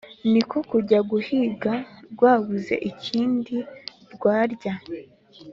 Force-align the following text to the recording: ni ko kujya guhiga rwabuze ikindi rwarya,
ni 0.31 0.41
ko 0.49 0.57
kujya 0.69 0.99
guhiga 1.11 1.73
rwabuze 2.11 2.75
ikindi 2.89 3.55
rwarya, 4.13 4.73